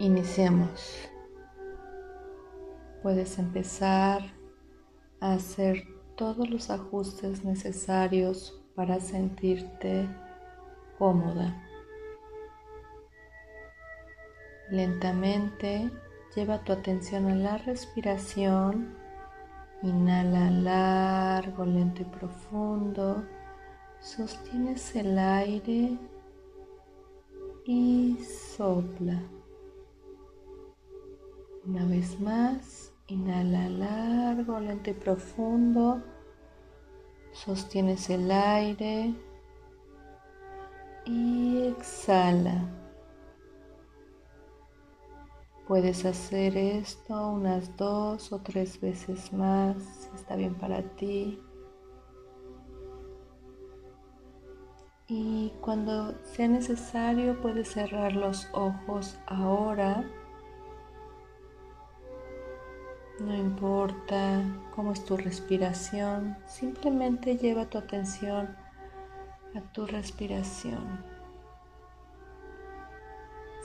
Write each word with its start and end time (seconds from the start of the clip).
Iniciemos. 0.00 1.10
Puedes 3.02 3.36
empezar 3.40 4.22
a 5.18 5.32
hacer 5.32 5.82
todos 6.14 6.48
los 6.48 6.70
ajustes 6.70 7.44
necesarios 7.44 8.62
para 8.76 9.00
sentirte 9.00 10.08
cómoda. 10.98 11.52
Lentamente 14.70 15.90
lleva 16.36 16.62
tu 16.62 16.72
atención 16.72 17.26
a 17.26 17.34
la 17.34 17.58
respiración. 17.58 18.94
Inhala 19.82 20.48
largo, 20.50 21.64
lento 21.64 22.02
y 22.02 22.04
profundo. 22.04 23.24
Sostienes 23.98 24.94
el 24.94 25.18
aire 25.18 25.98
y 27.64 28.16
sopla. 28.56 29.20
Una 31.68 31.84
vez 31.84 32.18
más, 32.18 32.94
inhala 33.08 33.68
largo, 33.68 34.58
lento 34.58 34.88
y 34.88 34.94
profundo. 34.94 36.02
Sostienes 37.32 38.08
el 38.08 38.30
aire 38.30 39.14
y 41.04 41.66
exhala. 41.66 42.66
Puedes 45.66 46.06
hacer 46.06 46.56
esto 46.56 47.32
unas 47.32 47.76
dos 47.76 48.32
o 48.32 48.40
tres 48.40 48.80
veces 48.80 49.30
más, 49.34 49.76
si 49.82 50.16
está 50.16 50.36
bien 50.36 50.54
para 50.54 50.80
ti. 50.96 51.38
Y 55.06 55.52
cuando 55.60 56.14
sea 56.24 56.48
necesario 56.48 57.38
puedes 57.42 57.72
cerrar 57.72 58.14
los 58.14 58.48
ojos 58.54 59.18
ahora. 59.26 60.02
No 63.20 63.34
importa 63.34 64.42
cómo 64.74 64.92
es 64.92 65.04
tu 65.04 65.16
respiración, 65.16 66.36
simplemente 66.46 67.36
lleva 67.36 67.66
tu 67.66 67.78
atención 67.78 68.56
a 69.54 69.60
tu 69.72 69.86
respiración 69.86 71.18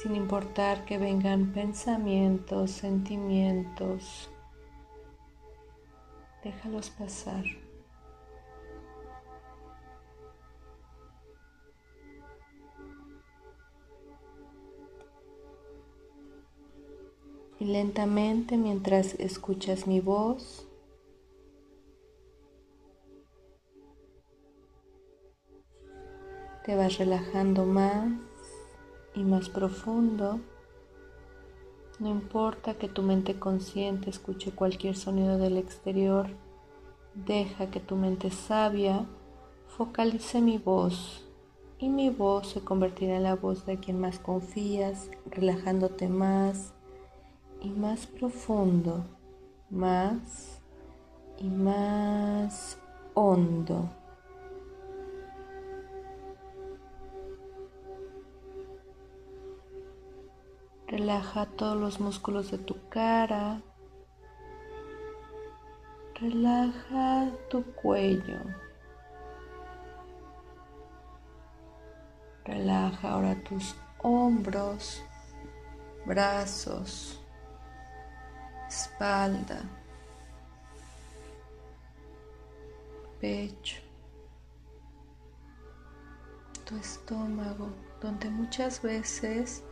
sin 0.00 0.16
importar 0.16 0.86
que 0.86 0.96
vengan 0.96 1.52
pensamientos, 1.52 2.70
sentimientos, 2.70 4.30
déjalos 6.42 6.88
pasar. 6.88 7.44
Y 17.60 17.66
lentamente 17.66 18.56
mientras 18.56 19.12
escuchas 19.20 19.86
mi 19.86 20.00
voz, 20.00 20.66
te 26.64 26.74
vas 26.74 26.96
relajando 26.96 27.66
más 27.66 28.08
y 29.14 29.24
más 29.24 29.50
profundo. 29.50 30.40
No 31.98 32.08
importa 32.08 32.78
que 32.78 32.88
tu 32.88 33.02
mente 33.02 33.38
consciente 33.38 34.08
escuche 34.08 34.52
cualquier 34.52 34.96
sonido 34.96 35.36
del 35.36 35.58
exterior, 35.58 36.28
deja 37.14 37.70
que 37.70 37.80
tu 37.80 37.94
mente 37.94 38.30
sabia 38.30 39.04
focalice 39.66 40.40
mi 40.40 40.56
voz 40.56 41.26
y 41.78 41.90
mi 41.90 42.08
voz 42.08 42.48
se 42.48 42.62
convertirá 42.62 43.16
en 43.16 43.24
la 43.24 43.34
voz 43.34 43.66
de 43.66 43.78
quien 43.78 44.00
más 44.00 44.18
confías, 44.18 45.10
relajándote 45.26 46.08
más 46.08 46.72
y 47.60 47.70
más 47.70 48.06
profundo, 48.06 49.04
más 49.68 50.60
y 51.38 51.48
más 51.48 52.78
hondo. 53.14 53.90
Relaja 60.86 61.46
todos 61.46 61.76
los 61.76 62.00
músculos 62.00 62.50
de 62.50 62.58
tu 62.58 62.76
cara. 62.88 63.62
Relaja 66.14 67.30
tu 67.48 67.62
cuello. 67.74 68.40
Relaja 72.44 73.12
ahora 73.12 73.40
tus 73.44 73.76
hombros, 74.02 75.02
brazos, 76.04 77.19
espalda, 78.70 79.60
pecho, 83.20 83.82
tu 86.64 86.76
estómago, 86.76 87.70
donde 88.00 88.30
muchas 88.30 88.80
veces 88.80 89.64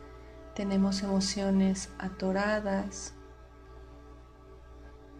tenemos 0.54 1.02
emociones 1.02 1.90
atoradas 1.98 3.14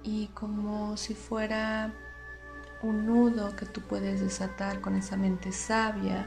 y 0.02 0.26
como 0.28 0.96
si 0.96 1.14
fuera 1.14 1.94
un 2.82 3.06
nudo 3.06 3.54
que 3.54 3.66
tú 3.66 3.80
puedes 3.82 4.20
desatar 4.20 4.80
con 4.80 4.96
esa 4.96 5.16
mente 5.16 5.52
sabia, 5.52 6.26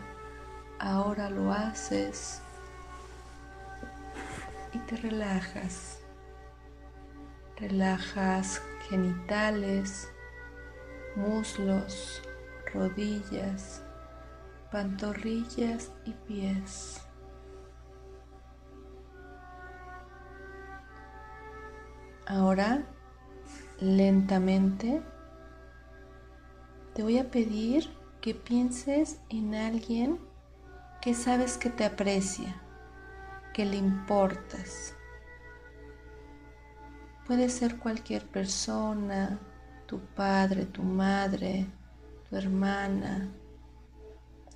ahora 0.79 1.29
lo 1.29 1.51
haces 1.51 2.41
y 4.71 4.79
te 4.79 4.95
relajas. 4.95 6.00
Relajas 7.61 8.59
genitales, 8.89 10.11
muslos, 11.15 12.23
rodillas, 12.73 13.83
pantorrillas 14.71 15.91
y 16.05 16.13
pies. 16.27 16.99
Ahora, 22.25 22.83
lentamente, 23.79 25.03
te 26.95 27.03
voy 27.03 27.19
a 27.19 27.29
pedir 27.29 27.95
que 28.21 28.33
pienses 28.33 29.19
en 29.29 29.53
alguien 29.53 30.19
que 30.99 31.13
sabes 31.13 31.59
que 31.59 31.69
te 31.69 31.85
aprecia, 31.85 32.59
que 33.53 33.65
le 33.65 33.75
importas. 33.75 34.95
Puede 37.25 37.49
ser 37.49 37.77
cualquier 37.77 38.27
persona, 38.27 39.39
tu 39.85 39.99
padre, 39.99 40.65
tu 40.65 40.83
madre, 40.83 41.67
tu 42.29 42.35
hermana, 42.35 43.29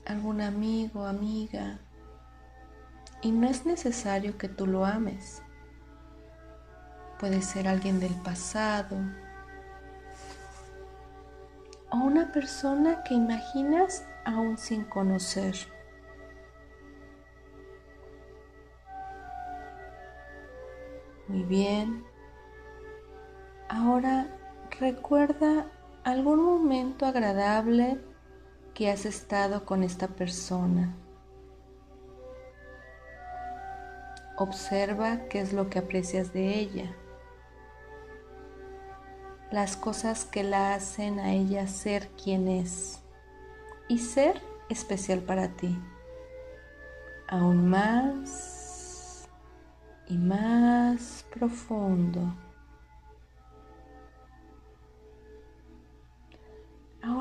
algún 0.05 0.41
amigo, 0.41 1.05
amiga. 1.05 1.79
Y 3.21 3.31
no 3.31 3.47
es 3.47 3.65
necesario 3.65 4.37
que 4.37 4.49
tú 4.49 4.67
lo 4.67 4.85
ames. 4.85 5.41
Puede 7.19 7.41
ser 7.41 7.67
alguien 7.67 7.99
del 7.99 8.13
pasado 8.21 8.97
o 11.91 11.97
una 11.97 12.31
persona 12.31 13.03
que 13.03 13.13
imaginas 13.13 14.05
aún 14.25 14.57
sin 14.57 14.83
conocer. 14.83 15.55
Muy 21.27 21.43
bien. 21.43 22.14
Ahora 23.69 24.27
recuerda 24.79 25.67
algún 26.03 26.43
momento 26.43 27.05
agradable 27.05 27.99
que 28.73 28.91
has 28.91 29.05
estado 29.05 29.65
con 29.65 29.83
esta 29.83 30.07
persona. 30.07 30.95
Observa 34.37 35.27
qué 35.29 35.41
es 35.41 35.53
lo 35.53 35.69
que 35.69 35.79
aprecias 35.79 36.33
de 36.33 36.59
ella 36.59 36.95
las 39.55 39.77
cosas 39.77 40.25
que 40.25 40.43
la 40.43 40.73
hacen 40.73 41.17
a 41.17 41.33
ella 41.33 41.65
ser 41.67 42.09
quien 42.21 42.49
es 42.49 42.99
y 43.87 43.99
ser 43.99 44.41
especial 44.67 45.21
para 45.21 45.47
ti. 45.47 45.79
Aún 47.29 47.69
más 47.69 49.29
y 50.07 50.17
más 50.17 51.25
profundo. 51.33 52.35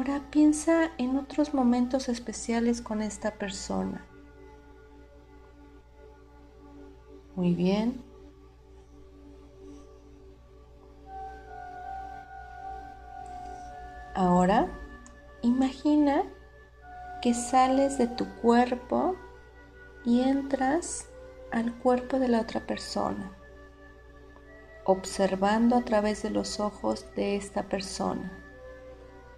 Ahora 0.06 0.20
piensa 0.30 0.90
en 0.98 1.16
otros 1.16 1.54
momentos 1.54 2.10
especiales 2.10 2.82
con 2.82 3.00
esta 3.00 3.30
persona. 3.30 4.04
Muy 7.34 7.54
bien. 7.54 8.04
Ahora 14.14 14.68
imagina 15.40 16.24
que 17.22 17.32
sales 17.32 17.96
de 17.96 18.06
tu 18.06 18.26
cuerpo 18.42 19.16
y 20.04 20.20
entras 20.20 21.08
al 21.50 21.72
cuerpo 21.78 22.18
de 22.18 22.28
la 22.28 22.42
otra 22.42 22.60
persona, 22.60 23.32
observando 24.84 25.76
a 25.76 25.82
través 25.82 26.22
de 26.22 26.28
los 26.28 26.60
ojos 26.60 27.06
de 27.16 27.36
esta 27.36 27.62
persona. 27.70 28.43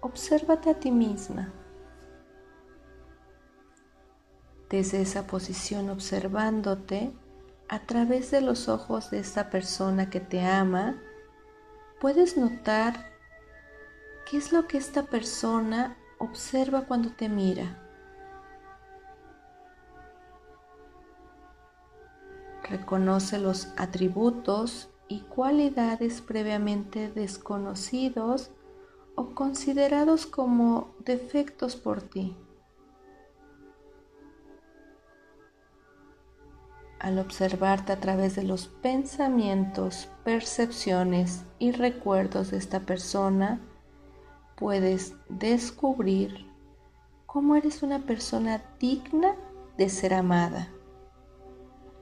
Obsérvate 0.07 0.69
a 0.69 0.73
ti 0.73 0.89
misma. 0.89 1.51
Desde 4.69 5.01
esa 5.01 5.27
posición 5.27 5.89
observándote 5.89 7.11
a 7.67 7.79
través 7.79 8.31
de 8.31 8.39
los 8.39 8.69
ojos 8.69 9.11
de 9.11 9.19
esta 9.19 9.49
persona 9.49 10.09
que 10.09 10.21
te 10.21 10.39
ama, 10.45 10.95
puedes 11.99 12.37
notar 12.37 13.11
qué 14.25 14.37
es 14.37 14.53
lo 14.53 14.65
que 14.65 14.77
esta 14.77 15.03
persona 15.03 15.97
observa 16.19 16.85
cuando 16.85 17.11
te 17.11 17.27
mira. 17.27 17.83
Reconoce 22.63 23.39
los 23.39 23.73
atributos 23.75 24.89
y 25.09 25.23
cualidades 25.23 26.21
previamente 26.21 27.11
desconocidos 27.11 28.51
o 29.17 29.33
considerados 29.33 30.27
como 30.27 30.93
defectos 31.03 31.75
por 31.75 32.03
ti. 32.03 32.37
Al 36.99 37.17
observarte 37.17 37.93
a 37.93 37.99
través 37.99 38.35
de 38.35 38.43
los 38.43 38.67
pensamientos, 38.67 40.07
percepciones 40.23 41.43
y 41.57 41.71
recuerdos 41.71 42.51
de 42.51 42.57
esta 42.57 42.81
persona, 42.81 43.59
puedes 44.55 45.15
descubrir 45.29 46.45
cómo 47.25 47.55
eres 47.55 47.81
una 47.81 47.99
persona 47.99 48.61
digna 48.79 49.35
de 49.77 49.89
ser 49.89 50.13
amada. 50.13 50.67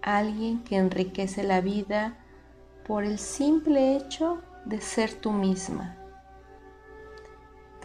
Alguien 0.02 0.64
que 0.66 0.76
enriquece 0.76 1.44
la 1.44 1.62
vida 1.62 2.18
por 2.86 3.06
el 3.06 3.20
simple 3.20 3.96
hecho 3.96 4.42
de 4.66 4.82
ser 4.82 5.14
tú 5.14 5.32
misma. 5.32 6.05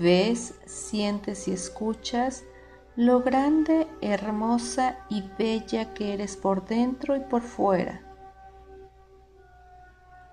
Ves, 0.01 0.55
sientes 0.65 1.47
y 1.47 1.53
escuchas 1.53 2.45
lo 2.97 3.21
grande, 3.21 3.87
hermosa 4.01 5.05
y 5.11 5.23
bella 5.39 5.93
que 5.93 6.15
eres 6.15 6.39
por 6.39 6.65
dentro 6.65 7.17
y 7.17 7.21
por 7.21 7.43
fuera. 7.43 8.01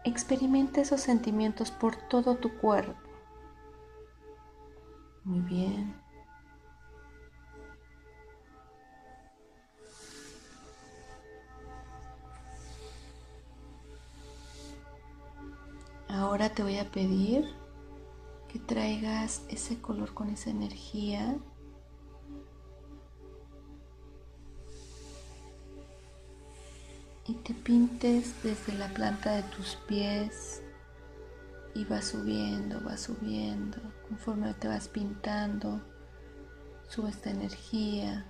Experimenta 0.06 0.80
esos 0.80 1.02
sentimientos 1.02 1.70
por 1.70 1.98
todo 1.98 2.38
tu 2.38 2.58
cuerpo. 2.58 2.96
Muy 5.26 5.42
bien. 5.42 5.94
Ahora 16.08 16.48
te 16.48 16.64
voy 16.64 16.78
a 16.78 16.90
pedir 16.90 17.67
que 18.48 18.60
traigas 18.60 19.44
ese 19.50 19.80
color 19.82 20.14
con 20.14 20.30
esa 20.30 20.50
energía 20.50 21.38
y 27.26 27.34
te 27.34 27.54
pintes 27.54 28.42
desde 28.44 28.74
la 28.74 28.88
planta 28.88 29.36
de 29.36 29.44
tus 29.44 29.76
pies 29.88 30.62
y 31.76 31.84
va 31.84 32.02
subiendo, 32.02 32.84
va 32.84 32.98
subiendo. 32.98 33.78
Conforme 34.08 34.54
te 34.54 34.68
vas 34.68 34.88
pintando, 34.88 35.82
sube 36.88 37.10
esta 37.10 37.30
energía 37.30 38.26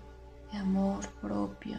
de 0.51 0.57
amor 0.57 1.07
propio 1.21 1.77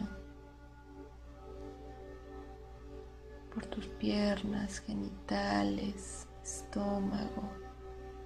por 3.53 3.65
tus 3.65 3.87
piernas, 3.87 4.79
genitales, 4.79 6.27
estómago, 6.43 7.51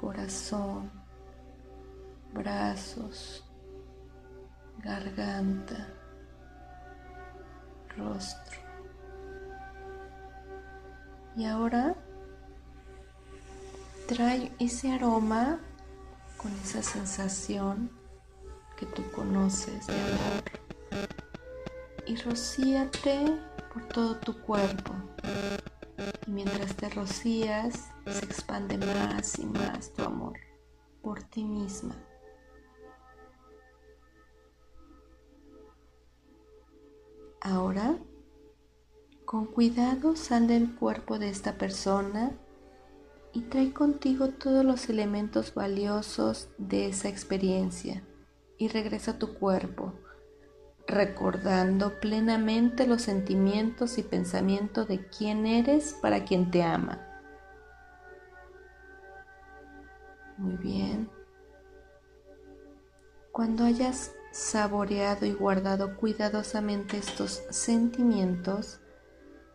corazón, 0.03 0.91
brazos, 2.33 3.41
garganta, 4.83 5.87
rostro. 7.95 8.59
Y 11.37 11.45
ahora 11.45 11.95
trae 14.05 14.51
ese 14.59 14.91
aroma 14.91 15.61
con 16.35 16.51
esa 16.51 16.83
sensación 16.83 17.89
que 18.77 18.85
tú 18.87 19.09
conoces 19.11 19.87
de 19.87 19.93
amor 19.93 20.43
y 22.05 22.17
rocíate 22.17 23.39
por 23.73 23.87
todo 23.87 24.17
tu 24.17 24.37
cuerpo. 24.41 24.93
Y 26.27 26.31
mientras 26.31 26.75
te 26.75 26.89
rocías, 26.89 27.92
se 28.11 28.25
expande 28.25 28.77
más 28.77 29.39
y 29.39 29.45
más 29.45 29.93
tu 29.93 30.03
amor 30.03 30.37
por 31.01 31.23
ti 31.23 31.43
misma. 31.43 31.95
Ahora, 37.41 37.97
con 39.25 39.45
cuidado 39.45 40.15
sal 40.15 40.47
del 40.47 40.75
cuerpo 40.75 41.19
de 41.19 41.29
esta 41.29 41.57
persona 41.57 42.31
y 43.33 43.41
trae 43.41 43.73
contigo 43.73 44.29
todos 44.29 44.63
los 44.63 44.89
elementos 44.89 45.53
valiosos 45.53 46.49
de 46.57 46.87
esa 46.87 47.09
experiencia 47.09 48.03
y 48.57 48.69
regresa 48.69 49.11
a 49.11 49.19
tu 49.19 49.33
cuerpo, 49.33 49.93
recordando 50.87 51.99
plenamente 51.99 52.87
los 52.87 53.01
sentimientos 53.01 53.97
y 53.97 54.03
pensamientos 54.03 54.87
de 54.87 55.05
quién 55.07 55.45
eres 55.45 55.97
para 56.01 56.23
quien 56.23 56.49
te 56.49 56.63
ama. 56.63 57.12
Muy 60.37 60.55
bien. 60.57 61.09
Cuando 63.31 63.65
hayas 63.65 64.11
saboreado 64.31 65.25
y 65.25 65.33
guardado 65.33 65.97
cuidadosamente 65.97 66.97
estos 66.97 67.43
sentimientos, 67.49 68.79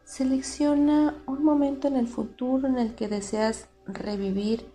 Selecciona 0.08 1.22
un 1.26 1.44
momento 1.44 1.86
en 1.86 1.94
el 1.94 2.08
futuro 2.08 2.66
en 2.66 2.78
el 2.78 2.94
que 2.94 3.08
deseas 3.08 3.68
revivir 3.84 4.72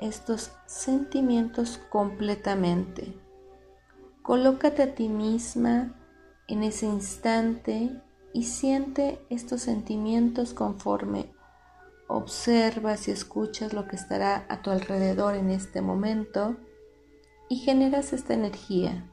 estos 0.00 0.50
sentimientos 0.66 1.78
completamente. 1.88 3.16
Colócate 4.22 4.82
a 4.82 4.94
ti 4.96 5.08
misma 5.08 5.94
en 6.48 6.64
ese 6.64 6.86
instante 6.86 8.02
y 8.32 8.42
siente 8.42 9.24
estos 9.30 9.60
sentimientos 9.60 10.52
conforme 10.52 11.32
observas 12.12 13.08
y 13.08 13.10
escuchas 13.10 13.72
lo 13.72 13.88
que 13.88 13.96
estará 13.96 14.46
a 14.48 14.62
tu 14.62 14.70
alrededor 14.70 15.34
en 15.34 15.50
este 15.50 15.80
momento 15.80 16.56
y 17.48 17.56
generas 17.56 18.12
esta 18.12 18.34
energía. 18.34 19.08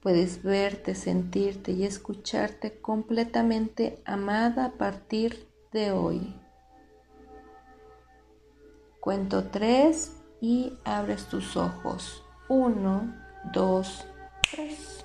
Puedes 0.00 0.42
verte, 0.42 0.94
sentirte 0.94 1.72
y 1.72 1.84
escucharte 1.84 2.80
completamente 2.80 4.02
amada 4.04 4.66
a 4.66 4.72
partir 4.72 5.48
de 5.72 5.92
hoy. 5.92 6.38
Cuento 9.00 9.44
tres 9.44 10.12
y 10.40 10.74
abres 10.84 11.26
tus 11.26 11.56
ojos. 11.56 12.22
Uno, 12.48 13.14
dos, 13.52 14.04
tres. 14.50 15.03